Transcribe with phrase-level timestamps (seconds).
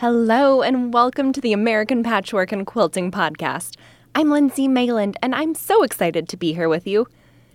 [0.00, 3.76] Hello, and welcome to the American Patchwork and Quilting Podcast.
[4.14, 7.06] I'm Lindsay Mayland, and I'm so excited to be here with you.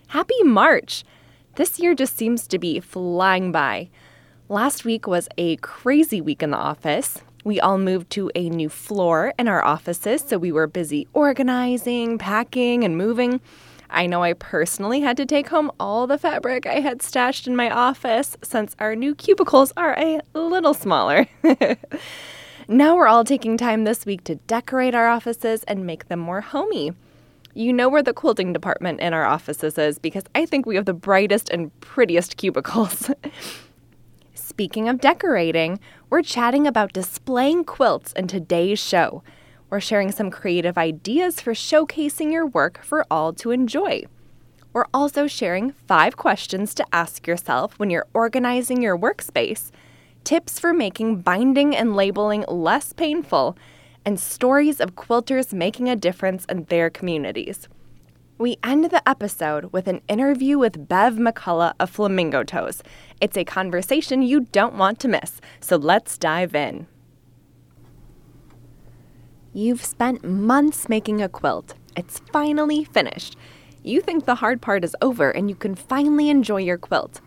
[0.10, 1.04] Happy March!
[1.56, 3.90] This year just seems to be flying by.
[4.48, 7.24] Last week was a crazy week in the office.
[7.44, 12.20] We all moved to a new floor in our offices, so we were busy organizing,
[12.20, 13.42] packing, and moving.
[13.96, 17.56] I know I personally had to take home all the fabric I had stashed in
[17.56, 21.28] my office since our new cubicles are a little smaller.
[22.68, 26.42] now we're all taking time this week to decorate our offices and make them more
[26.42, 26.92] homey.
[27.54, 30.86] You know where the quilting department in our offices is because I think we have
[30.86, 33.10] the brightest and prettiest cubicles.
[34.34, 39.24] Speaking of decorating, we're chatting about displaying quilts in today's show.
[39.70, 44.04] We're sharing some creative ideas for showcasing your work for all to enjoy.
[44.74, 49.72] We're also sharing five questions to ask yourself when you're organizing your workspace,
[50.24, 53.58] tips for making binding and labeling less painful,
[54.06, 57.68] and stories of quilters making a difference in their communities.
[58.38, 62.84] We end the episode with an interview with Bev McCullough of Flamingo Toes.
[63.22, 66.88] It's a conversation you don't want to miss, so let's dive in.
[69.58, 71.76] You've spent months making a quilt.
[71.96, 73.38] It's finally finished.
[73.84, 77.22] You think the hard part is over and you can finally enjoy your quilt.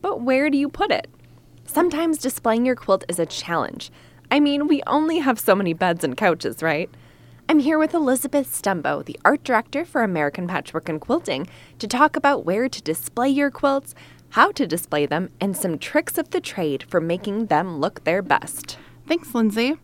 [0.00, 1.06] But where do you put it?
[1.66, 3.90] Sometimes displaying your quilt is a challenge.
[4.30, 6.88] I mean, we only have so many beds and couches, right?
[7.46, 11.46] I'm here with Elizabeth Stumbo, the art director for American Patchwork and Quilting,
[11.78, 13.94] to talk about where to display your quilts,
[14.30, 18.22] how to display them, and some tricks of the trade for making them look their
[18.22, 18.78] best.
[19.06, 19.76] Thanks, Lindsay.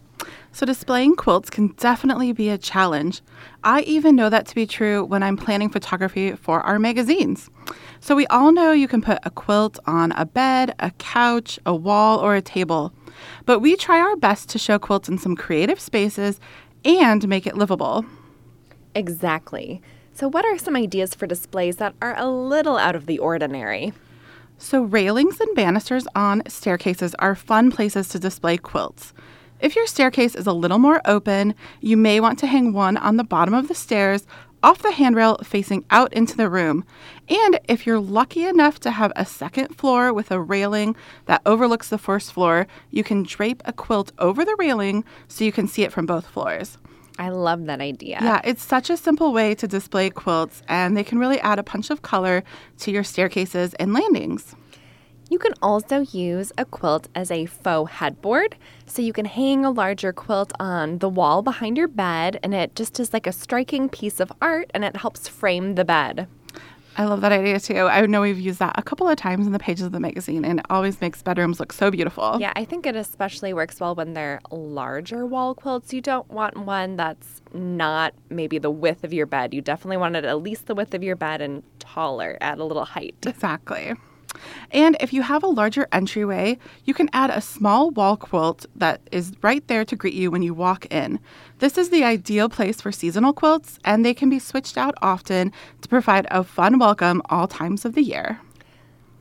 [0.53, 3.23] So, displaying quilts can definitely be a challenge.
[3.65, 7.48] I even know that to be true when I'm planning photography for our magazines.
[8.01, 11.75] So, we all know you can put a quilt on a bed, a couch, a
[11.75, 12.92] wall, or a table.
[13.47, 16.39] But we try our best to show quilts in some creative spaces
[16.84, 18.05] and make it livable.
[18.95, 19.81] Exactly.
[20.12, 23.95] So, what are some ideas for displays that are a little out of the ordinary?
[24.58, 29.14] So, railings and banisters on staircases are fun places to display quilts.
[29.62, 33.17] If your staircase is a little more open, you may want to hang one on
[33.17, 34.27] the bottom of the stairs
[34.61, 36.84] off the handrail facing out into the room.
[37.28, 40.96] And if you're lucky enough to have a second floor with a railing
[41.27, 45.52] that overlooks the first floor, you can drape a quilt over the railing so you
[45.52, 46.79] can see it from both floors.
[47.17, 48.18] I love that idea.
[48.20, 51.62] Yeah, it's such a simple way to display quilts, and they can really add a
[51.62, 52.42] punch of color
[52.79, 54.56] to your staircases and landings.
[55.33, 58.55] You can also use a quilt as a faux headboard.
[58.85, 62.77] So you can hang a larger quilt on the wall behind your bed, and it
[62.77, 66.29] just is like a striking piece of art and it helps frame the bed.
[66.98, 67.87] I love that idea too.
[67.87, 70.45] I know we've used that a couple of times in the pages of the magazine,
[70.45, 72.37] and it always makes bedrooms look so beautiful.
[72.39, 75.95] Yeah, I think it especially works well when they're larger wall quilts.
[75.95, 79.55] You don't want one that's not maybe the width of your bed.
[79.55, 82.65] You definitely want it at least the width of your bed and taller, add a
[82.65, 83.15] little height.
[83.27, 83.95] Exactly.
[84.70, 89.01] And if you have a larger entryway, you can add a small wall quilt that
[89.13, 91.20] is right there to greet you when you walk in.
[91.59, 95.53] This is the ideal place for seasonal quilts, and they can be switched out often
[95.81, 98.41] to provide a fun welcome all times of the year.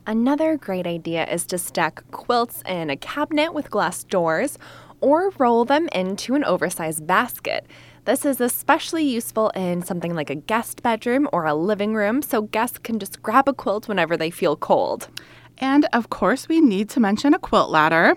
[0.06, 4.58] Another great idea is to stack quilts in a cabinet with glass doors
[5.00, 7.66] or roll them into an oversized basket.
[8.04, 12.42] This is especially useful in something like a guest bedroom or a living room, so
[12.42, 15.08] guests can just grab a quilt whenever they feel cold.
[15.58, 18.16] And of course, we need to mention a quilt ladder.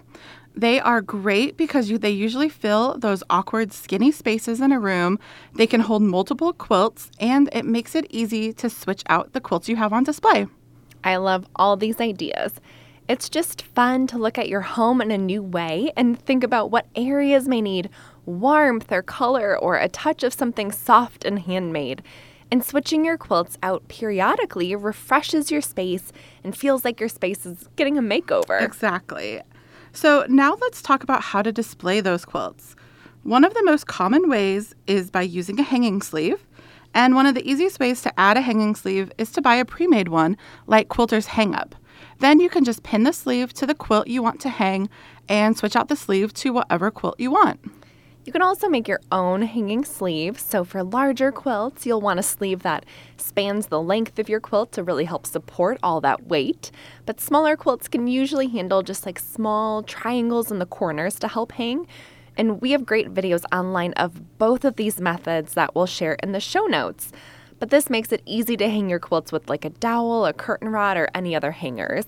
[0.56, 5.20] They are great because you, they usually fill those awkward, skinny spaces in a room.
[5.54, 9.70] They can hold multiple quilts, and it makes it easy to switch out the quilts
[9.70, 10.48] you have on display.
[11.04, 12.60] I love all these ideas.
[13.08, 16.72] It's just fun to look at your home in a new way and think about
[16.72, 17.92] what areas may need
[18.26, 22.02] warmth or color or a touch of something soft and handmade.
[22.52, 26.12] And switching your quilts out periodically refreshes your space
[26.44, 28.62] and feels like your space is getting a makeover.
[28.62, 29.42] Exactly.
[29.94, 32.76] So, now let's talk about how to display those quilts.
[33.24, 36.46] One of the most common ways is by using a hanging sleeve.
[36.94, 39.66] And one of the easiest ways to add a hanging sleeve is to buy a
[39.66, 40.38] pre made one,
[40.68, 41.76] like Quilter's Hang Up.
[42.20, 44.90] Then you can just pin the sleeve to the quilt you want to hang
[45.28, 47.60] and switch out the sleeve to whatever quilt you want.
[48.26, 50.40] You can also make your own hanging sleeve.
[50.40, 52.84] So, for larger quilts, you'll want a sleeve that
[53.18, 56.72] spans the length of your quilt to really help support all that weight.
[57.06, 61.52] But smaller quilts can usually handle just like small triangles in the corners to help
[61.52, 61.86] hang.
[62.36, 66.32] And we have great videos online of both of these methods that we'll share in
[66.32, 67.12] the show notes.
[67.60, 70.70] But this makes it easy to hang your quilts with like a dowel, a curtain
[70.70, 72.08] rod, or any other hangers.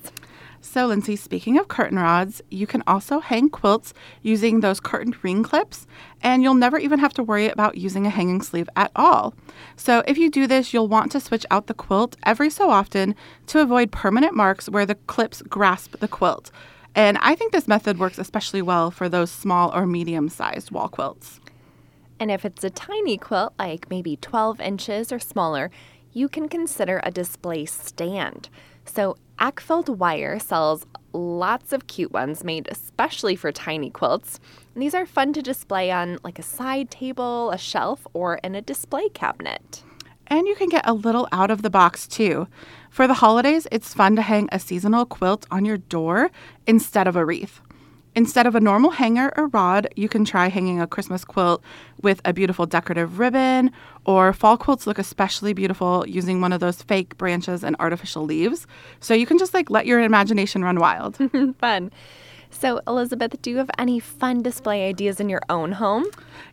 [0.62, 5.44] So, Lindsay, speaking of curtain rods, you can also hang quilts using those curtain ring
[5.44, 5.88] clips,
[6.22, 9.34] and you'll never even have to worry about using a hanging sleeve at all.
[9.76, 13.16] So, if you do this, you'll want to switch out the quilt every so often
[13.48, 16.52] to avoid permanent marks where the clips grasp the quilt.
[16.96, 20.90] And I think this method works especially well for those small or medium sized wall
[20.90, 21.40] quilts.
[22.20, 25.70] And if it's a tiny quilt, like maybe 12 inches or smaller,
[26.14, 28.50] you can consider a display stand.
[28.86, 34.40] So, Ackfeld Wire sells lots of cute ones made especially for tiny quilts.
[34.74, 38.56] And these are fun to display on like a side table, a shelf, or in
[38.56, 39.84] a display cabinet.
[40.26, 42.48] And you can get a little out of the box too.
[42.90, 46.32] For the holidays, it's fun to hang a seasonal quilt on your door
[46.66, 47.62] instead of a wreath.
[48.18, 51.62] Instead of a normal hanger or rod, you can try hanging a Christmas quilt
[52.02, 53.72] with a beautiful decorative ribbon,
[54.06, 58.66] or fall quilts look especially beautiful using one of those fake branches and artificial leaves.
[59.02, 61.20] So you can just like let your imagination run wild.
[61.60, 61.92] fun.
[62.50, 66.06] So, Elizabeth, do you have any fun display ideas in your own home?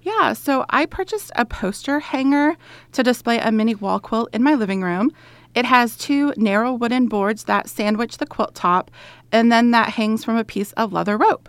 [0.02, 2.58] Yeah, so I purchased a poster hanger
[2.92, 5.12] to display a mini wall quilt in my living room.
[5.54, 8.90] It has two narrow wooden boards that sandwich the quilt top,
[9.30, 11.48] and then that hangs from a piece of leather rope.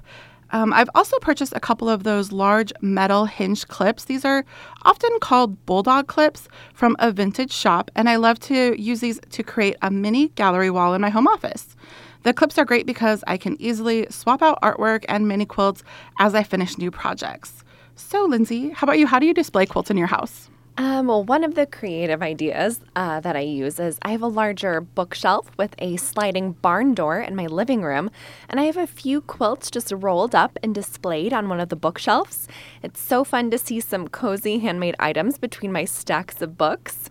[0.51, 4.05] Um, I've also purchased a couple of those large metal hinge clips.
[4.05, 4.45] These are
[4.83, 9.43] often called bulldog clips from a vintage shop, and I love to use these to
[9.43, 11.75] create a mini gallery wall in my home office.
[12.23, 15.83] The clips are great because I can easily swap out artwork and mini quilts
[16.19, 17.63] as I finish new projects.
[17.95, 19.07] So, Lindsay, how about you?
[19.07, 20.49] How do you display quilts in your house?
[20.77, 24.27] Um, well, one of the creative ideas uh, that I use is I have a
[24.27, 28.11] larger bookshelf with a sliding barn door in my living room,
[28.49, 31.77] and I have a few quilts just rolled up and displayed on one of the
[31.77, 32.49] bookshelves.
[32.83, 37.09] It's so fun to see some cozy handmade items between my stacks of books.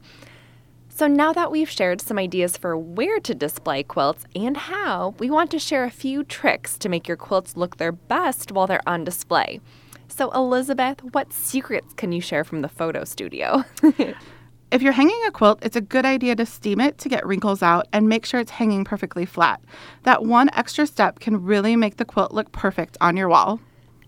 [0.90, 5.30] So, now that we've shared some ideas for where to display quilts and how, we
[5.30, 8.86] want to share a few tricks to make your quilts look their best while they're
[8.86, 9.60] on display.
[10.08, 13.64] So, Elizabeth, what secrets can you share from the photo studio?
[14.70, 17.62] if you're hanging a quilt, it's a good idea to steam it to get wrinkles
[17.62, 19.60] out and make sure it's hanging perfectly flat.
[20.04, 23.60] That one extra step can really make the quilt look perfect on your wall.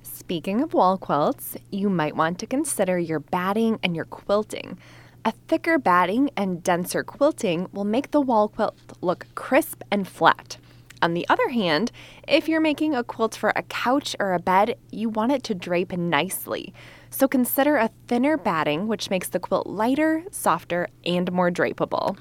[0.02, 4.78] Speaking of wall quilts, you might want to consider your batting and your quilting.
[5.24, 10.56] A thicker batting and denser quilting will make the wall quilt look crisp and flat.
[11.02, 11.92] On the other hand,
[12.26, 15.54] if you're making a quilt for a couch or a bed, you want it to
[15.54, 16.72] drape nicely.
[17.10, 22.16] So consider a thinner batting, which makes the quilt lighter, softer, and more drapable.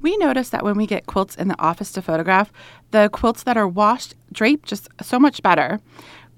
[0.00, 2.52] We notice that when we get quilts in the office to photograph,
[2.90, 5.80] the quilts that are washed drape just so much better.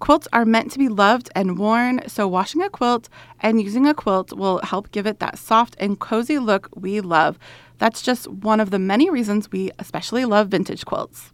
[0.00, 3.94] Quilts are meant to be loved and worn, so washing a quilt and using a
[3.94, 7.38] quilt will help give it that soft and cozy look we love.
[7.78, 11.32] That's just one of the many reasons we especially love vintage quilts.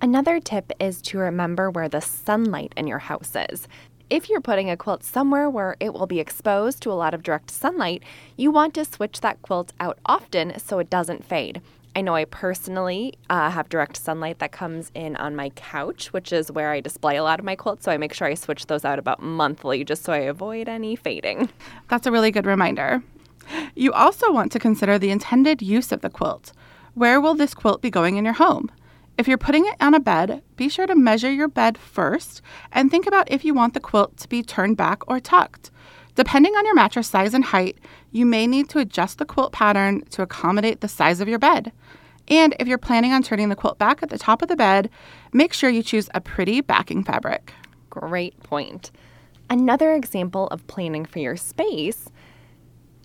[0.00, 3.68] Another tip is to remember where the sunlight in your house is.
[4.10, 7.22] If you're putting a quilt somewhere where it will be exposed to a lot of
[7.22, 8.02] direct sunlight,
[8.36, 11.62] you want to switch that quilt out often so it doesn't fade.
[11.96, 16.32] I know I personally uh, have direct sunlight that comes in on my couch, which
[16.32, 17.84] is where I display a lot of my quilts.
[17.84, 20.96] So I make sure I switch those out about monthly just so I avoid any
[20.96, 21.48] fading.
[21.88, 23.02] That's a really good reminder.
[23.74, 26.52] You also want to consider the intended use of the quilt.
[26.94, 28.70] Where will this quilt be going in your home?
[29.16, 32.90] If you're putting it on a bed, be sure to measure your bed first and
[32.90, 35.70] think about if you want the quilt to be turned back or tucked.
[36.16, 37.78] Depending on your mattress size and height,
[38.10, 41.72] you may need to adjust the quilt pattern to accommodate the size of your bed.
[42.26, 44.90] And if you're planning on turning the quilt back at the top of the bed,
[45.32, 47.52] make sure you choose a pretty backing fabric.
[47.90, 48.90] Great point.
[49.50, 52.08] Another example of planning for your space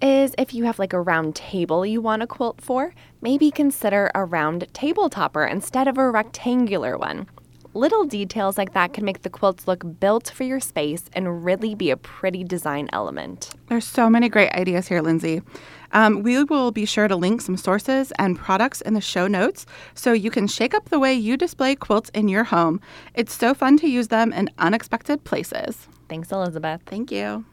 [0.02, 4.10] is if you have like a round table you want a quilt for, maybe consider
[4.16, 7.28] a round table topper instead of a rectangular one.
[7.76, 11.76] Little details like that can make the quilts look built for your space and really
[11.76, 13.52] be a pretty design element.
[13.68, 15.44] There's so many great ideas here, Lindsay.
[15.92, 19.68] Um, we will be sure to link some sources and products in the show notes
[19.94, 22.82] so you can shake up the way you display quilts in your home.
[23.14, 25.88] It's so fun to use them in unexpected places.
[26.08, 26.82] Thanks, Elizabeth.
[26.88, 27.46] Thank you.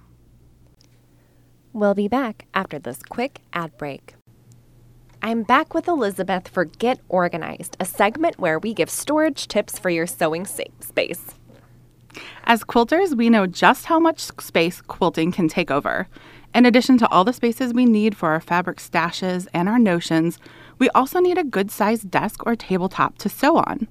[1.77, 4.15] We'll be back after this quick ad break.
[5.21, 9.91] I'm back with Elizabeth for Get Organized, a segment where we give storage tips for
[9.91, 11.35] your sewing space.
[12.45, 16.09] As quilters, we know just how much space quilting can take over.
[16.55, 20.39] In addition to all the spaces we need for our fabric stashes and our notions,
[20.79, 23.87] we also need a good sized desk or tabletop to sew on.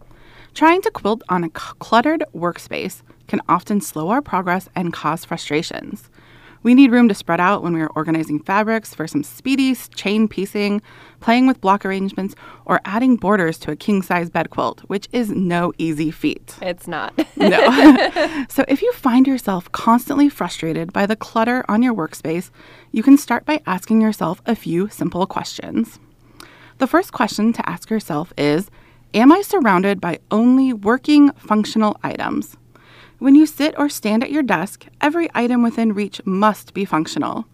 [0.55, 6.09] Trying to quilt on a cluttered workspace can often slow our progress and cause frustrations.
[6.65, 10.27] We need room to spread out when we are organizing fabrics for some speedy chain
[10.27, 10.81] piecing,
[11.19, 12.33] playing with block arrangements,
[12.65, 16.55] or adding borders to a king size bed quilt, which is no easy feat.
[16.63, 17.13] It's not.
[17.37, 18.45] no.
[18.49, 22.49] so if you find yourself constantly frustrated by the clutter on your workspace,
[22.91, 25.99] you can start by asking yourself a few simple questions.
[26.79, 28.71] The first question to ask yourself is
[29.13, 32.57] Am I surrounded by only working functional items?
[33.17, 37.45] When you sit or stand at your desk, every item within reach must be functional.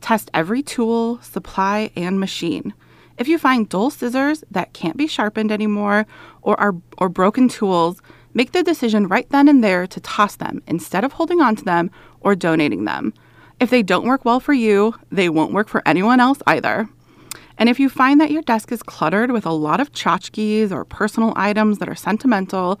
[0.00, 2.74] Test every tool, supply, and machine.
[3.16, 6.06] If you find dull scissors that can't be sharpened anymore
[6.42, 8.02] or are or broken tools,
[8.34, 11.64] make the decision right then and there to toss them instead of holding on to
[11.64, 13.14] them or donating them.
[13.60, 16.88] If they don't work well for you, they won't work for anyone else either.
[17.56, 20.84] And if you find that your desk is cluttered with a lot of tchotchkes or
[20.84, 22.80] personal items that are sentimental,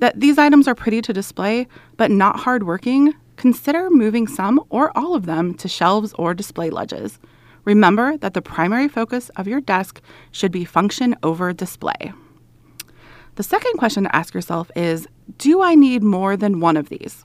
[0.00, 1.66] that these items are pretty to display
[1.96, 7.18] but not hardworking, consider moving some or all of them to shelves or display ledges.
[7.64, 10.00] Remember that the primary focus of your desk
[10.32, 12.12] should be function over display.
[13.36, 15.06] The second question to ask yourself is
[15.38, 17.22] Do I need more than one of these?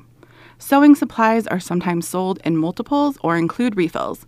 [0.57, 4.25] Sewing supplies are sometimes sold in multiples or include refills.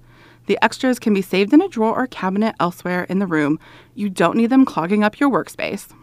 [0.48, 3.60] The extras can be saved in a drawer or cabinet elsewhere in the room.
[3.96, 5.94] You don't need them clogging up your workspace.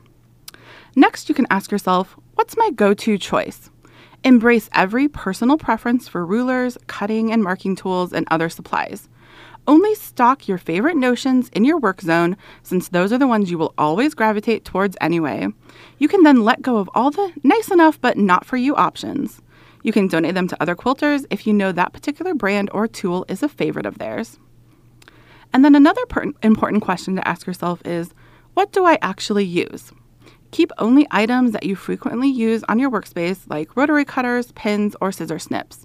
[0.96, 3.70] Next, you can ask yourself, what's my go to choice?
[4.22, 9.08] Embrace every personal preference for rulers, cutting and marking tools, and other supplies.
[9.66, 13.56] Only stock your favorite notions in your work zone, since those are the ones you
[13.56, 15.48] will always gravitate towards anyway.
[15.98, 19.40] You can then let go of all the nice enough but not for you options.
[19.82, 23.24] You can donate them to other quilters if you know that particular brand or tool
[23.28, 24.38] is a favorite of theirs.
[25.52, 28.12] And then another per- important question to ask yourself is
[28.54, 29.92] what do I actually use?
[30.54, 35.10] Keep only items that you frequently use on your workspace, like rotary cutters, pins, or
[35.10, 35.84] scissor snips.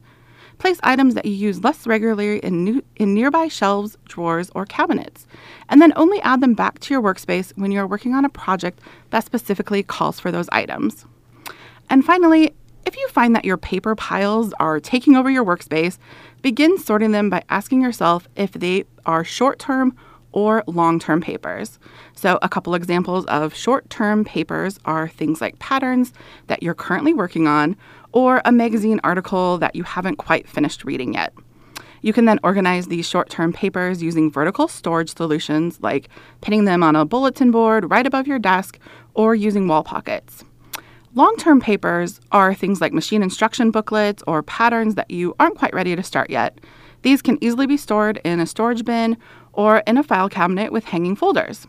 [0.59, 5.25] Place items that you use less regularly in, new, in nearby shelves, drawers, or cabinets,
[5.69, 8.29] and then only add them back to your workspace when you are working on a
[8.29, 11.03] project that specifically calls for those items.
[11.89, 12.53] And finally,
[12.85, 15.97] if you find that your paper piles are taking over your workspace,
[16.43, 19.95] begin sorting them by asking yourself if they are short term
[20.31, 21.79] or long term papers.
[22.13, 26.13] So, a couple examples of short term papers are things like patterns
[26.47, 27.75] that you're currently working on
[28.11, 31.33] or a magazine article that you haven't quite finished reading yet.
[32.01, 36.09] You can then organize these short term papers using vertical storage solutions like
[36.41, 38.79] pinning them on a bulletin board right above your desk
[39.13, 40.43] or using wall pockets.
[41.15, 45.73] Long term papers are things like machine instruction booklets or patterns that you aren't quite
[45.73, 46.59] ready to start yet.
[47.01, 49.17] These can easily be stored in a storage bin
[49.59, 51.67] or in a file cabinet with hanging folders.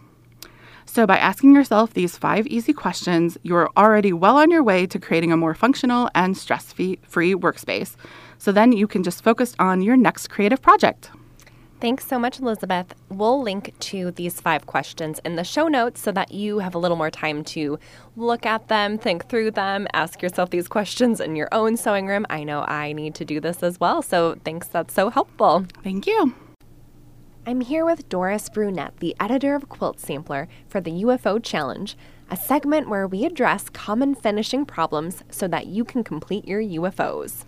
[0.86, 4.98] So, by asking yourself these five easy questions, you're already well on your way to
[4.98, 7.96] creating a more functional and stress free workspace.
[8.38, 11.10] So then you can just focus on your next creative project.
[11.80, 12.94] Thanks so much, Elizabeth.
[13.08, 16.78] We'll link to these five questions in the show notes so that you have a
[16.78, 17.78] little more time to
[18.16, 22.26] look at them, think through them, ask yourself these questions in your own sewing room.
[22.30, 24.68] I know I need to do this as well, so thanks.
[24.68, 25.66] That's so helpful.
[25.82, 26.34] Thank you.
[27.50, 31.96] I'm here with Doris Brunette, the editor of Quilt Sampler for the UFO Challenge,
[32.30, 37.46] a segment where we address common finishing problems so that you can complete your UFOs.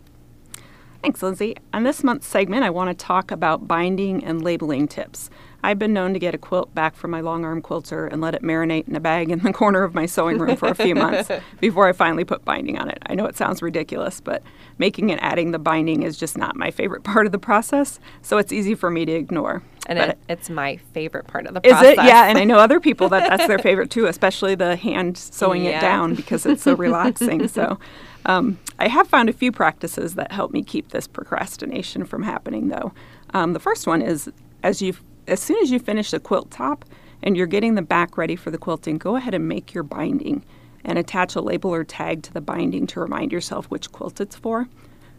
[1.02, 1.56] Thanks, Lindsay.
[1.72, 5.30] On this month's segment, I want to talk about binding and labeling tips.
[5.62, 8.34] I've been known to get a quilt back from my long arm quilter and let
[8.34, 10.96] it marinate in a bag in the corner of my sewing room for a few
[10.96, 11.30] months
[11.60, 12.98] before I finally put binding on it.
[13.06, 14.42] I know it sounds ridiculous, but
[14.78, 18.38] making and adding the binding is just not my favorite part of the process, so
[18.38, 19.62] it's easy for me to ignore.
[19.86, 21.82] And it, it's my favorite part of the process.
[21.82, 21.96] Is it?
[21.96, 25.64] Yeah, and I know other people that that's their favorite too, especially the hand sewing
[25.64, 25.78] yeah.
[25.78, 27.48] it down because it's so relaxing.
[27.48, 27.78] so
[28.26, 32.68] um, I have found a few practices that help me keep this procrastination from happening,
[32.68, 32.92] though.
[33.34, 34.30] Um, the first one is
[34.62, 34.94] as you
[35.26, 36.84] as soon as you finish the quilt top
[37.22, 40.44] and you're getting the back ready for the quilting, go ahead and make your binding
[40.84, 44.36] and attach a label or tag to the binding to remind yourself which quilt it's
[44.36, 44.68] for.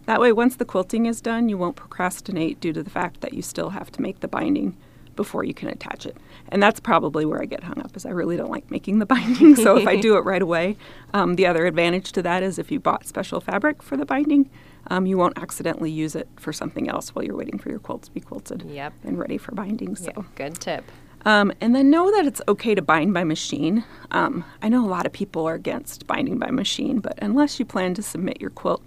[0.06, 3.34] That way, once the quilting is done, you won't procrastinate due to the fact that
[3.34, 4.76] you still have to make the binding
[5.16, 6.18] before you can attach it.
[6.50, 9.06] And that's probably where I get hung up, is I really don't like making the
[9.06, 9.56] binding.
[9.56, 10.78] so if I do it right away,
[11.14, 14.50] um, the other advantage to that is if you bought special fabric for the binding,
[14.88, 18.04] um, you won't accidentally use it for something else while you're waiting for your quilt
[18.04, 18.94] to be quilted yep.
[19.04, 19.96] and ready for binding.
[19.96, 20.84] So yep, good tip.
[21.26, 23.86] Um, and then know that it's okay to bind by machine.
[24.12, 27.66] Um, I know a lot of people are against binding by machine, but unless you
[27.66, 28.84] plan to submit your quilt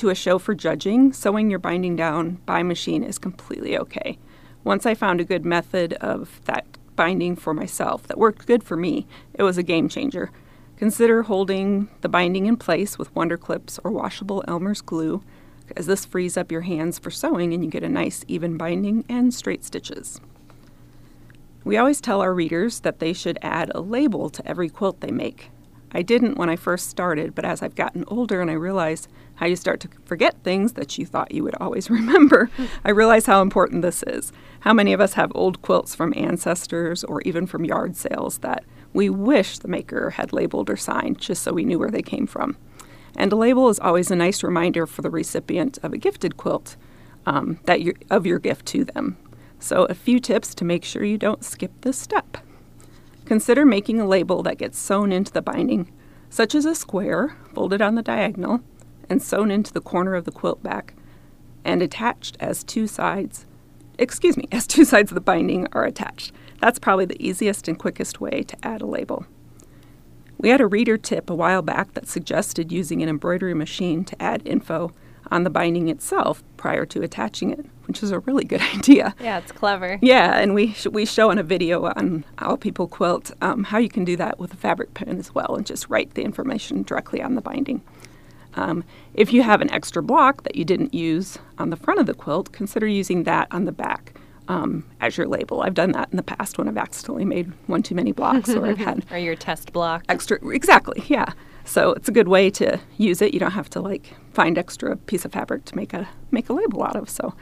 [0.00, 4.18] to a show for judging, sewing your binding down by machine is completely okay.
[4.64, 6.64] Once I found a good method of that
[6.96, 10.30] binding for myself that worked good for me, it was a game changer.
[10.78, 15.22] Consider holding the binding in place with Wonder Clips or washable Elmer's glue
[15.76, 19.04] as this frees up your hands for sewing and you get a nice even binding
[19.06, 20.18] and straight stitches.
[21.62, 25.10] We always tell our readers that they should add a label to every quilt they
[25.10, 25.50] make.
[25.92, 29.08] I didn't when I first started, but as I've gotten older and I realize
[29.40, 32.50] how you start to forget things that you thought you would always remember,
[32.84, 34.32] I realize how important this is.
[34.60, 38.64] How many of us have old quilts from ancestors or even from yard sales that
[38.92, 42.26] we wish the maker had labeled or signed just so we knew where they came
[42.26, 42.58] from?
[43.16, 46.76] And a label is always a nice reminder for the recipient of a gifted quilt
[47.24, 47.80] um, that
[48.10, 49.16] of your gift to them.
[49.58, 52.38] So, a few tips to make sure you don't skip this step.
[53.24, 55.90] Consider making a label that gets sewn into the binding,
[56.28, 58.62] such as a square folded on the diagonal
[59.10, 60.94] and sewn into the corner of the quilt back
[61.64, 63.46] and attached as two sides.
[63.98, 66.32] Excuse me, as two sides of the binding are attached.
[66.60, 69.26] That's probably the easiest and quickest way to add a label.
[70.38, 74.22] We had a reader tip a while back that suggested using an embroidery machine to
[74.22, 74.92] add info
[75.30, 79.14] on the binding itself prior to attaching it, which is a really good idea.
[79.20, 79.98] Yeah, it's clever.
[80.00, 83.78] Yeah, and we sh- we show in a video on All People Quilt um, how
[83.78, 86.82] you can do that with a fabric pen as well, and just write the information
[86.82, 87.82] directly on the binding.
[88.54, 92.06] Um, if you have an extra block that you didn't use on the front of
[92.06, 94.14] the quilt, consider using that on the back
[94.48, 95.62] um, as your label.
[95.62, 98.66] I've done that in the past when I've accidentally made one too many blocks or
[98.66, 100.04] I've had or your test block.
[100.08, 100.38] extra.
[100.48, 101.32] Exactly, yeah.
[101.64, 103.32] So it's a good way to use it.
[103.32, 106.52] You don't have to like find extra piece of fabric to make a make a
[106.52, 107.08] label out of.
[107.08, 107.34] So,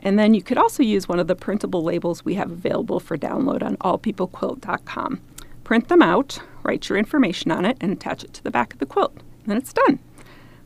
[0.00, 3.16] and then you could also use one of the printable labels we have available for
[3.16, 5.20] download on allpeoplequilt.com.
[5.64, 8.80] Print them out, write your information on it, and attach it to the back of
[8.80, 9.14] the quilt.
[9.14, 9.98] And then it's done.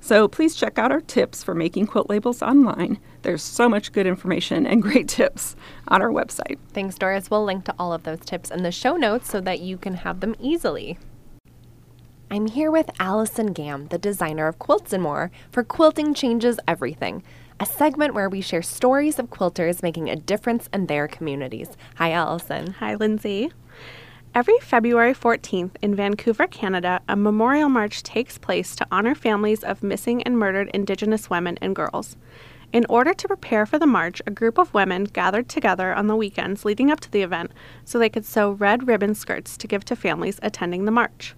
[0.04, 2.98] So please check out our tips for making quilt labels online.
[3.22, 5.56] There's so much good information and great tips
[5.88, 6.58] on our website.
[6.74, 7.30] Thanks, Doris.
[7.30, 9.94] We'll link to all of those tips in the show notes so that you can
[9.94, 10.98] have them easily.
[12.30, 17.22] I'm here with Allison Gam, the designer of Quilts and More, for Quilting Changes Everything,
[17.58, 21.78] a segment where we share stories of quilters making a difference in their communities.
[21.94, 22.72] Hi, Allison.
[22.72, 23.52] Hi, Lindsay.
[24.34, 29.84] Every February 14th in Vancouver, Canada, a memorial march takes place to honor families of
[29.84, 32.16] missing and murdered Indigenous women and girls.
[32.72, 36.16] In order to prepare for the march, a group of women gathered together on the
[36.16, 37.52] weekends leading up to the event
[37.84, 41.36] so they could sew red ribbon skirts to give to families attending the march.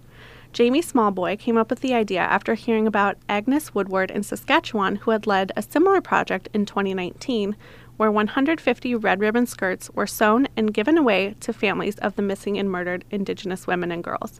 [0.51, 5.11] Jamie Smallboy came up with the idea after hearing about Agnes Woodward in Saskatchewan, who
[5.11, 7.55] had led a similar project in 2019,
[7.97, 12.57] where 150 red ribbon skirts were sewn and given away to families of the missing
[12.57, 14.39] and murdered Indigenous women and girls.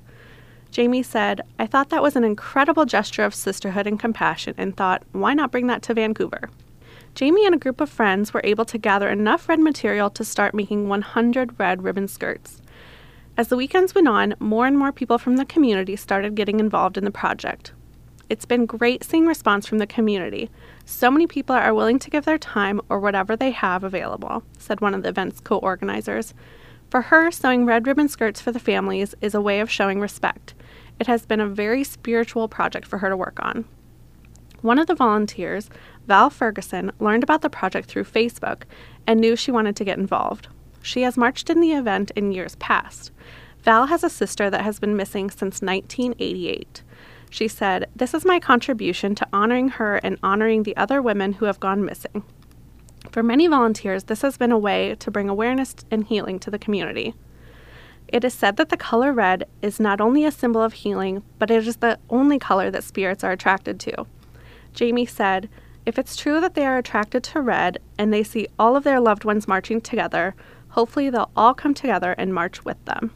[0.71, 5.03] Jamie said, I thought that was an incredible gesture of sisterhood and compassion and thought,
[5.11, 6.49] why not bring that to Vancouver?
[7.15, 10.53] Jamie and a group of friends were able to gather enough red material to start
[10.53, 12.61] making 100 red ribbon skirts.
[13.37, 16.97] As the weekends went on, more and more people from the community started getting involved
[16.97, 17.71] in the project.
[18.29, 20.49] It's been great seeing response from the community.
[20.89, 24.79] So many people are willing to give their time or whatever they have available, said
[24.79, 26.33] one of the event's co organizers.
[26.89, 30.53] For her, sewing red ribbon skirts for the families is a way of showing respect.
[30.97, 33.65] It has been a very spiritual project for her to work on.
[34.61, 35.69] One of the volunteers,
[36.07, 38.63] Val Ferguson, learned about the project through Facebook
[39.05, 40.47] and knew she wanted to get involved.
[40.81, 43.11] She has marched in the event in years past.
[43.61, 46.81] Val has a sister that has been missing since 1988.
[47.29, 51.45] She said, This is my contribution to honoring her and honoring the other women who
[51.45, 52.23] have gone missing.
[53.11, 56.59] For many volunteers, this has been a way to bring awareness and healing to the
[56.59, 57.13] community.
[58.07, 61.51] It is said that the color red is not only a symbol of healing, but
[61.51, 64.05] it is the only color that spirits are attracted to.
[64.73, 65.49] Jamie said,
[65.85, 69.01] If it's true that they are attracted to red and they see all of their
[69.01, 70.35] loved ones marching together,
[70.69, 73.11] hopefully they'll all come together and march with them.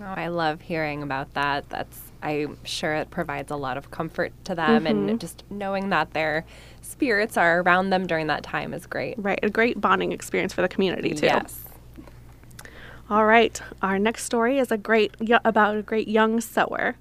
[0.00, 1.70] Oh, I love hearing about that.
[1.70, 5.08] That's I'm sure it provides a lot of comfort to them Mm-hmm.
[5.08, 6.44] and just knowing that their
[6.80, 9.14] spirits are around them during that time is great.
[9.18, 11.26] Right, a great bonding experience for the community too.
[11.26, 11.64] Yes.
[13.10, 16.96] All right, our next story is a great about a great young sewer.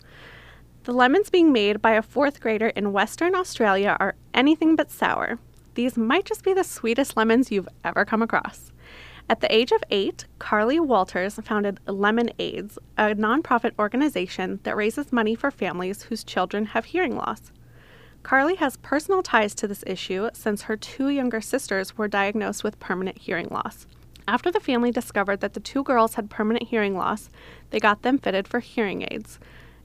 [0.84, 5.40] The lemons being made by a fourth grader in Western Australia are anything but sour.
[5.76, 8.73] These might just be the sweetest lemons you've ever come across.
[9.30, 15.14] At the age of eight, Carly Walters founded Lemon Aids, a nonprofit organization that raises
[15.14, 17.52] money for families whose children have hearing loss.
[18.22, 22.80] Carly has personal ties to this issue since her two younger sisters were diagnosed with
[22.80, 23.88] permanent hearing loss.
[24.28, 27.30] After the family discovered that the two girls had permanent hearing loss,
[27.70, 29.40] they got them fitted for hearing aids.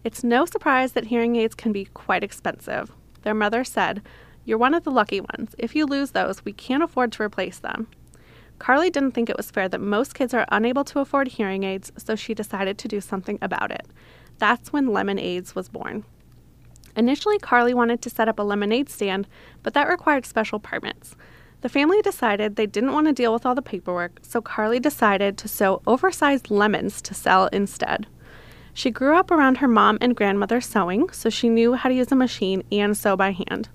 [0.05, 2.93] It's no surprise that hearing aids can be quite expensive.
[3.23, 4.03] Their mother said,
[4.45, 5.55] You're one of the lucky ones.
[5.59, 7.89] If you lose those, we can't afford to replace them.
[8.59, 11.93] Carly didn't think it was fair that most kids are unable to afford hearing aids,
[11.97, 13.87] so she decided to do something about it.
[14.39, 16.05] That's when Lemon Aids was born.
[16.97, 19.29] Initially, Carly wanted to set up a lemonade stand,
[19.63, 21.15] but that required special permits.
[21.61, 25.37] The family decided they didn't want to deal with all the paperwork, so Carly decided
[25.39, 28.07] to sew oversized lemons to sell instead.
[28.75, 32.13] She grew up around her mom and grandmother sewing, so she knew how to use
[32.13, 33.69] a machine and sew by hand.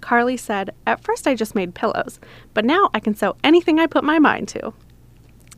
[0.00, 2.20] Carly said, At first I just made pillows,
[2.54, 4.72] but now I can sew anything I put my mind to.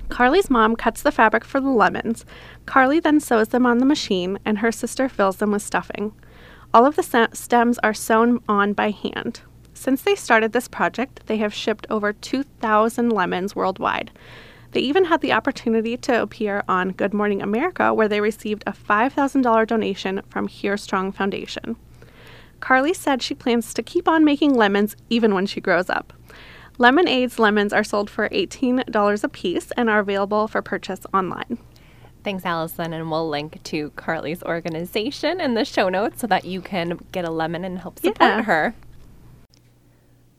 [0.09, 2.24] Carly's mom cuts the fabric for the lemons.
[2.66, 6.12] Carly then sews them on the machine, and her sister fills them with stuffing.
[6.74, 9.40] All of the stems are sewn on by hand.
[9.72, 14.11] Since they started this project, they have shipped over 2,000 lemons worldwide.
[14.72, 18.72] They even had the opportunity to appear on Good Morning America, where they received a
[18.72, 21.76] $5,000 donation from Hear Strong Foundation.
[22.61, 26.12] Carly said she plans to keep on making lemons even when she grows up.
[26.79, 31.59] Lemon Aids' lemons are sold for $18 a piece and are available for purchase online.
[32.23, 32.92] Thanks, Allison.
[32.92, 37.27] And we'll link to Carly's organization in the show notes so that you can get
[37.27, 38.42] a lemon and help support yeah.
[38.42, 38.75] her.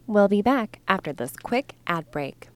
[0.07, 2.49] We'll be back after this quick ad break.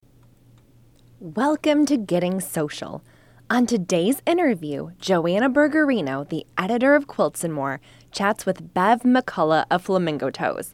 [1.20, 3.04] Welcome to Getting Social.
[3.50, 7.80] On today's interview, Joanna Burgarino, the editor of Quilts and More,
[8.16, 10.74] chats with Bev McCullough of Flamingo Toes.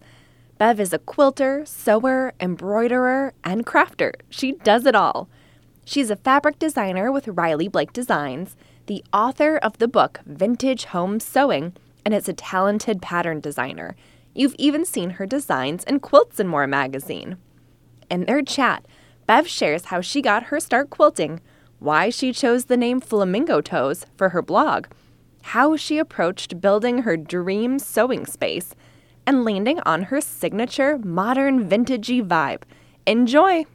[0.59, 4.13] Bev is a quilter, sewer, embroiderer, and crafter.
[4.29, 5.27] She does it all.
[5.83, 11.19] She's a fabric designer with Riley Blake Designs, the author of the book Vintage Home
[11.19, 11.73] Sewing,
[12.05, 13.95] and is a talented pattern designer.
[14.35, 17.37] You've even seen her designs in Quilts and More magazine.
[18.11, 18.85] In their chat,
[19.25, 21.41] Bev shares how she got her start quilting,
[21.79, 24.85] why she chose the name Flamingo Toes for her blog,
[25.41, 28.75] how she approached building her dream sewing space,
[29.25, 32.63] and landing on her signature modern vintagey vibe.
[33.05, 33.65] Enjoy!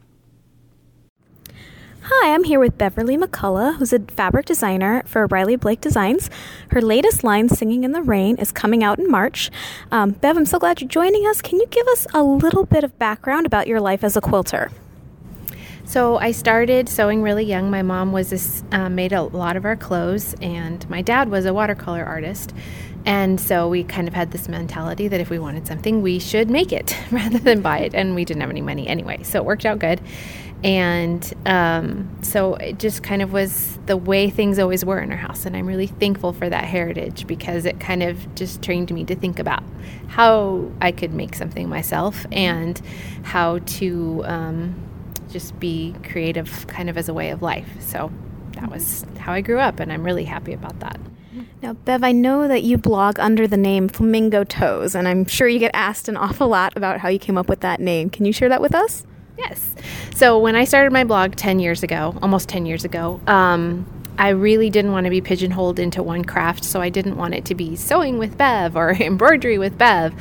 [2.09, 6.31] Hi, I'm here with Beverly McCullough, who's a fabric designer for Riley Blake Designs.
[6.71, 9.51] Her latest line, Singing in the Rain, is coming out in March.
[9.91, 11.43] Um, Bev, I'm so glad you're joining us.
[11.43, 14.71] Can you give us a little bit of background about your life as a quilter?
[15.87, 17.71] So I started sewing really young.
[17.71, 18.33] My mom was
[18.73, 22.53] a, uh, made a lot of our clothes, and my dad was a watercolor artist.
[23.05, 26.51] And so we kind of had this mentality that if we wanted something, we should
[26.51, 27.95] make it rather than buy it.
[27.95, 30.01] And we didn't have any money anyway, so it worked out good.
[30.65, 35.17] And um, so it just kind of was the way things always were in our
[35.17, 35.47] house.
[35.47, 39.15] And I'm really thankful for that heritage because it kind of just trained me to
[39.15, 39.63] think about
[40.09, 42.81] how I could make something myself and
[43.23, 44.25] how to.
[44.27, 44.83] Um,
[45.31, 47.69] just be creative kind of as a way of life.
[47.81, 48.11] So
[48.53, 50.99] that was how I grew up, and I'm really happy about that.
[51.63, 55.49] Now, Bev, I know that you blog under the name Flamingo Toes, and I'm sure
[55.49, 58.09] you get asked an awful lot about how you came up with that name.
[58.11, 59.05] Can you share that with us?
[59.37, 59.75] Yes.
[60.15, 63.87] So, when I started my blog 10 years ago, almost 10 years ago, um,
[64.19, 67.45] I really didn't want to be pigeonholed into one craft, so I didn't want it
[67.47, 70.15] to be sewing with Bev or embroidery with Bev.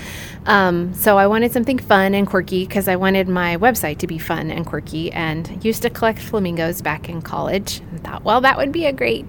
[0.45, 4.17] Um, so I wanted something fun and quirky because I wanted my website to be
[4.17, 8.57] fun and quirky and used to collect flamingos back in college and thought, well, that
[8.57, 9.25] would be a great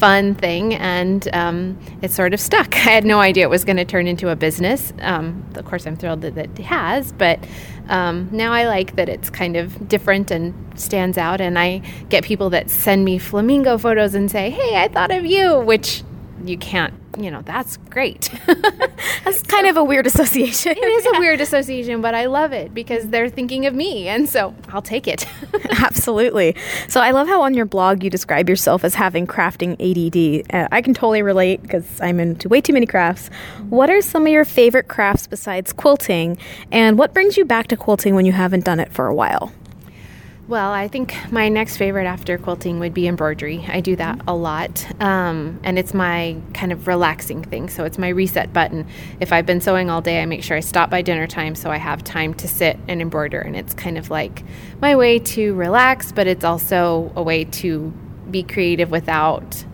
[0.00, 2.74] fun thing, and um, it sort of stuck.
[2.74, 4.94] I had no idea it was going to turn into a business.
[5.00, 7.38] Um, of course, I'm thrilled that it has, but
[7.90, 11.40] um, now I like that it's kind of different and stands out.
[11.40, 15.26] And I get people that send me flamingo photos and say, "Hey, I thought of
[15.26, 16.02] you," which
[16.44, 18.30] you can't you know that's great.
[19.24, 20.72] That's kind of a weird association.
[20.72, 24.28] It is a weird association but i love it because they're thinking of me and
[24.28, 25.26] so i'll take it.
[25.70, 26.54] Absolutely.
[26.88, 30.68] So i love how on your blog you describe yourself as having crafting ADD uh,
[30.70, 33.28] i can totally relate because i'm into way too many crafts.
[33.68, 36.38] What are some of your favorite crafts besides quilting?
[36.70, 39.52] And what brings you back to quilting when you haven't done it for a while
[40.50, 43.64] well, I think my next favorite after quilting would be embroidery.
[43.68, 47.68] I do that a lot, um, and it's my kind of relaxing thing.
[47.68, 48.84] So it's my reset button.
[49.20, 51.70] If I've been sewing all day, I make sure I stop by dinner time so
[51.70, 53.38] I have time to sit and embroider.
[53.38, 54.42] And it's kind of like
[54.80, 57.92] my way to relax, but it's also a way to
[58.28, 59.64] be creative without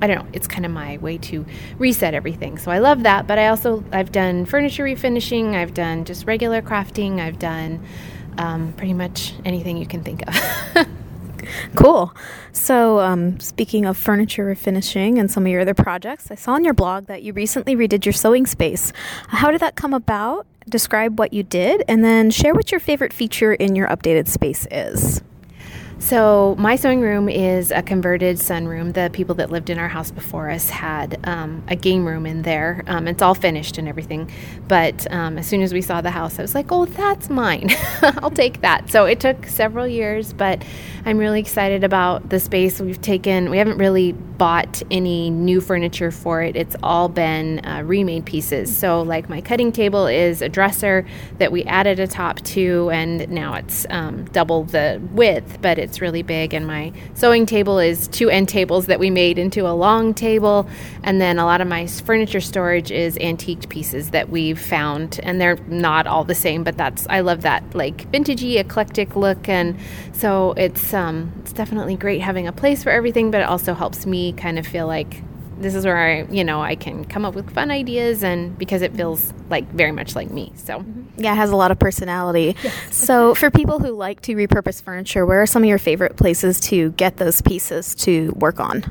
[0.00, 1.46] I don't know, it's kind of my way to
[1.78, 2.58] reset everything.
[2.58, 6.60] So I love that, but I also I've done furniture refinishing, I've done just regular
[6.60, 7.84] crafting, I've done
[8.38, 10.86] um, pretty much anything you can think of.
[11.76, 12.14] cool.
[12.52, 16.64] So, um, speaking of furniture refinishing and some of your other projects, I saw on
[16.64, 18.92] your blog that you recently redid your sewing space.
[19.28, 20.46] How did that come about?
[20.68, 24.66] Describe what you did, and then share what your favorite feature in your updated space
[24.70, 25.20] is.
[26.02, 28.92] So, my sewing room is a converted sunroom.
[28.92, 32.42] The people that lived in our house before us had um, a game room in
[32.42, 32.82] there.
[32.88, 34.28] Um, it's all finished and everything.
[34.66, 37.70] But um, as soon as we saw the house, I was like, oh, that's mine.
[38.02, 38.90] I'll take that.
[38.90, 40.64] So, it took several years, but
[41.04, 43.50] I'm really excited about the space we've taken.
[43.50, 46.54] We haven't really bought any new furniture for it.
[46.54, 48.76] It's all been uh, remade pieces.
[48.76, 51.04] So, like my cutting table is a dresser
[51.38, 56.00] that we added a top to, and now it's um, double the width, but it's
[56.00, 56.54] really big.
[56.54, 60.68] And my sewing table is two end tables that we made into a long table.
[61.02, 65.40] And then a lot of my furniture storage is antique pieces that we've found, and
[65.40, 69.76] they're not all the same, but that's I love that like vintagey, eclectic look, and
[70.12, 74.06] so it's um, it's definitely great having a place for everything, but it also helps
[74.06, 75.22] me kind of feel like
[75.58, 78.82] this is where I, you know, I can come up with fun ideas and because
[78.82, 80.52] it feels like very much like me.
[80.56, 80.84] So,
[81.16, 82.56] Yeah, it has a lot of personality.
[82.90, 86.58] so, for people who like to repurpose furniture, where are some of your favorite places
[86.60, 88.84] to get those pieces to work on?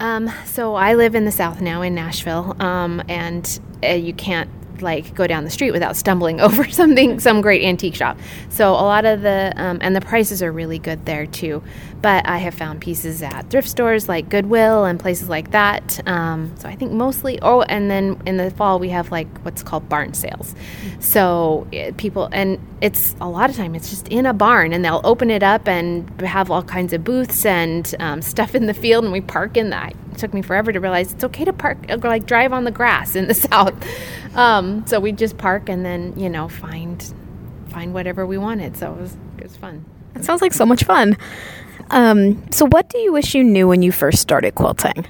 [0.00, 4.48] um, so I live in the South now in Nashville, um, and uh, you can't
[4.82, 8.18] like go down the street without stumbling over something some great antique shop.
[8.48, 11.62] So a lot of the um, and the prices are really good there too
[12.00, 16.00] but i have found pieces at thrift stores like goodwill and places like that.
[16.06, 19.62] Um, so i think mostly oh and then in the fall we have like what's
[19.62, 20.54] called barn sales.
[21.00, 24.84] So it, people and it's a lot of time it's just in a barn and
[24.84, 28.74] they'll open it up and have all kinds of booths and um, stuff in the
[28.74, 29.94] field and we park in that.
[30.12, 33.14] It took me forever to realize it's okay to park like drive on the grass
[33.14, 33.74] in the south.
[34.34, 37.14] Um, so we just park and then you know find
[37.68, 38.76] find whatever we wanted.
[38.76, 39.84] So it was it was fun.
[40.14, 41.16] That sounds like so much fun.
[41.90, 45.06] Um, so, what do you wish you knew when you first started quilting?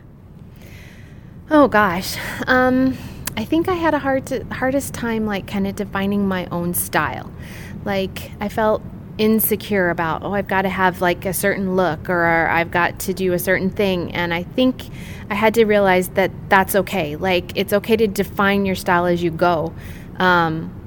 [1.51, 2.17] Oh gosh.
[2.47, 2.97] Um,
[3.37, 6.75] I think I had a hard to, hardest time like kind of defining my own
[6.75, 7.33] style.
[7.85, 8.83] Like I felt
[9.17, 13.15] insecure about, oh, I've got to have like a certain look or I've got to
[13.15, 14.83] do a certain thing and I think
[15.31, 17.17] I had to realize that that's okay.
[17.17, 19.73] Like it's okay to define your style as you go.
[20.19, 20.78] Um,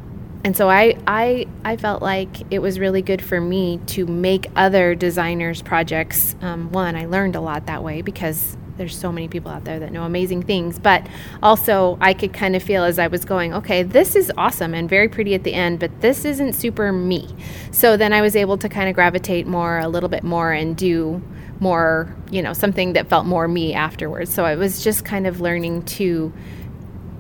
[0.44, 4.48] and so I, I, I felt like it was really good for me to make
[4.56, 6.36] other designers' projects.
[6.42, 9.80] Um, one, I learned a lot that way because there's so many people out there
[9.80, 10.80] that know amazing things.
[10.80, 11.06] But
[11.44, 14.90] also, I could kind of feel as I was going, okay, this is awesome and
[14.90, 17.36] very pretty at the end, but this isn't super me.
[17.72, 20.76] So then I was able to kind of gravitate more, a little bit more, and
[20.76, 21.22] do
[21.60, 24.34] more, you know, something that felt more me afterwards.
[24.34, 26.34] So I was just kind of learning to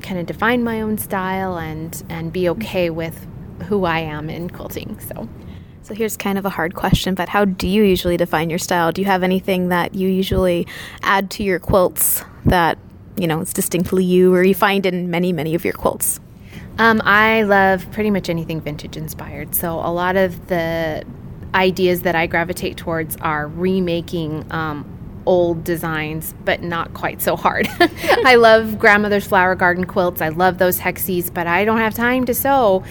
[0.02, 3.28] kind of define my own style and and be okay with
[3.68, 5.00] who I am in quilting.
[5.00, 5.30] So
[5.84, 8.92] So, here's kind of a hard question, but how do you usually define your style?
[8.92, 10.68] Do you have anything that you usually
[11.02, 12.78] add to your quilts that,
[13.18, 16.20] you know, is distinctly you or you find in many, many of your quilts?
[16.78, 19.54] um, I love pretty much anything vintage inspired.
[19.56, 21.04] So a lot of the
[21.54, 24.86] ideas that I gravitate towards are remaking um,
[25.32, 27.66] old designs, but not quite so hard.
[27.80, 30.22] I love grandmother's flower garden quilts.
[30.22, 32.84] I love those hexies, but I don't have time to sew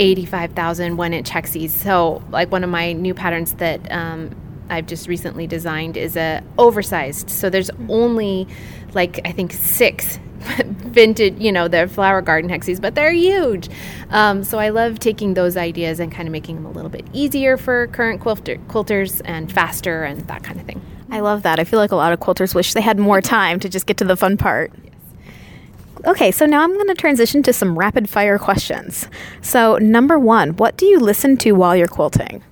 [0.00, 1.70] 85,000 one inch hexies.
[1.70, 4.34] So, like one of my new patterns that um,
[4.68, 7.30] I've just recently designed is a oversized.
[7.30, 8.48] So there's only
[8.92, 10.18] like I think six
[10.64, 13.68] vintage, you know, the flower garden hexies, but they're huge.
[14.10, 17.06] Um, so I love taking those ideas and kind of making them a little bit
[17.12, 20.82] easier for current quilter, quilters and faster and that kind of thing.
[21.10, 21.58] I love that.
[21.58, 23.96] I feel like a lot of quilters wish they had more time to just get
[23.98, 24.72] to the fun part.
[26.04, 29.08] Okay, so now I'm going to transition to some rapid fire questions.
[29.40, 32.42] So, number one, what do you listen to while you're quilting?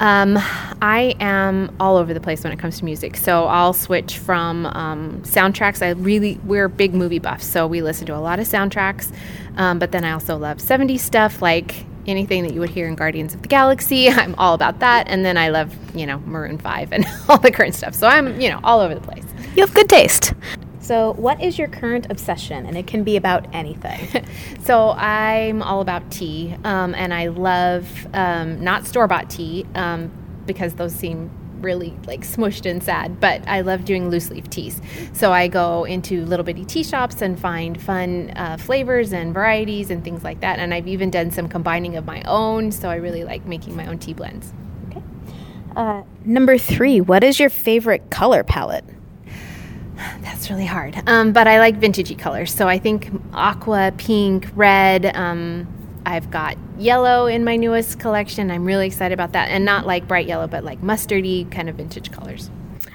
[0.00, 0.38] Um,
[0.80, 3.18] I am all over the place when it comes to music.
[3.18, 5.82] So I'll switch from um, soundtracks.
[5.82, 9.12] I really, we're big movie buffs, so we listen to a lot of soundtracks.
[9.56, 12.94] Um, but then I also love 70s stuff, like anything that you would hear in
[12.94, 14.08] Guardians of the Galaxy.
[14.10, 15.08] I'm all about that.
[15.08, 17.94] And then I love, you know, Maroon 5 and all the current stuff.
[17.94, 19.24] So I'm, you know, all over the place.
[19.54, 20.34] You have good taste.
[20.80, 22.66] So, what is your current obsession?
[22.66, 24.26] And it can be about anything.
[24.62, 30.12] So I'm all about tea, um, and I love um, not store bought tea um,
[30.46, 31.30] because those seem
[31.62, 33.20] really like smushed and sad.
[33.20, 34.80] But I love doing loose leaf teas.
[35.12, 39.90] So I go into little bitty tea shops and find fun uh, flavors and varieties
[39.90, 40.58] and things like that.
[40.58, 42.72] And I've even done some combining of my own.
[42.72, 44.52] So I really like making my own tea blends.
[45.76, 48.84] uh, number three, what is your favorite color palette?
[50.22, 51.00] That's really hard.
[51.06, 52.52] Um, but I like vintagey colors.
[52.52, 55.14] So I think aqua, pink, red.
[55.16, 55.68] Um,
[56.06, 58.50] I've got yellow in my newest collection.
[58.50, 59.50] I'm really excited about that.
[59.50, 62.50] And not like bright yellow, but like mustardy kind of vintage colors.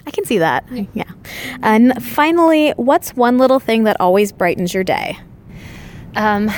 [0.07, 0.65] I can see that.
[0.93, 1.11] Yeah.
[1.61, 5.17] And finally, what's one little thing that always brightens your day?
[6.15, 6.49] Um,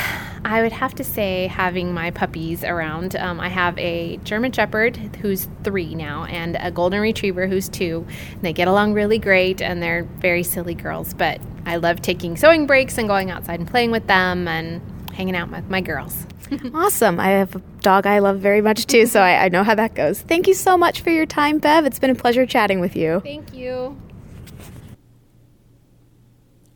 [0.46, 3.16] I would have to say having my puppies around.
[3.16, 8.06] Um, I have a German Shepherd who's three now and a Golden Retriever who's two.
[8.42, 12.68] They get along really great and they're very silly girls, but I love taking sewing
[12.68, 14.82] breaks and going outside and playing with them and
[15.12, 16.28] hanging out with my girls.
[16.74, 17.20] Awesome.
[17.20, 19.96] I have a dog I love very much too, so I, I know how that
[19.96, 20.22] goes.
[20.22, 21.86] Thank you so much for your time, Bev.
[21.86, 23.22] It's been a pleasure chatting with you.
[23.22, 23.98] Thank you.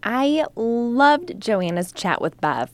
[0.03, 2.71] I loved Joanna's chat with Bev.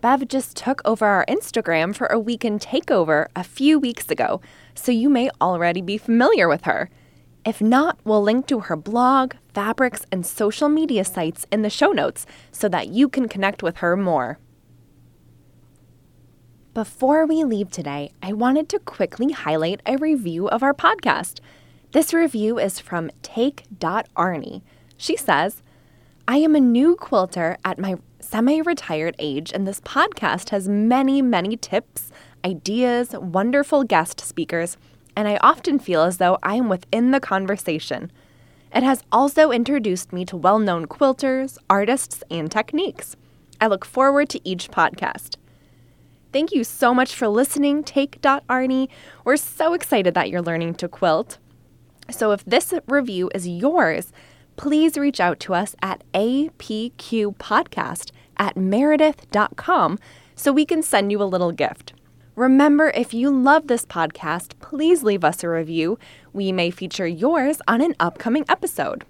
[0.00, 4.40] Bev just took over our Instagram for a weekend takeover a few weeks ago,
[4.74, 6.90] so you may already be familiar with her.
[7.44, 11.92] If not, we'll link to her blog, fabrics, and social media sites in the show
[11.92, 14.38] notes so that you can connect with her more.
[16.74, 21.40] Before we leave today, I wanted to quickly highlight a review of our podcast.
[21.92, 24.62] This review is from Take.Arnie.
[24.96, 25.62] She says,
[26.28, 31.22] I am a new quilter at my semi retired age, and this podcast has many,
[31.22, 32.12] many tips,
[32.44, 34.76] ideas, wonderful guest speakers,
[35.16, 38.12] and I often feel as though I am within the conversation.
[38.72, 43.16] It has also introduced me to well known quilters, artists, and techniques.
[43.60, 45.36] I look forward to each podcast.
[46.32, 48.88] Thank you so much for listening, Take.Arnie.
[49.24, 51.38] We're so excited that you're learning to quilt.
[52.10, 54.12] So if this review is yours,
[54.56, 59.98] please reach out to us at apqpodcast at meredith.com
[60.34, 61.94] so we can send you a little gift.
[62.36, 65.98] Remember, if you love this podcast, please leave us a review.
[66.32, 69.04] We may feature yours on an upcoming episode.